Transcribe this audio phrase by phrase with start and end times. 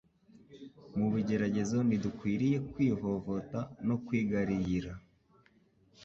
[0.97, 4.91] Mu bigeragezo ntidukwiriye kwivovota no kwigariyira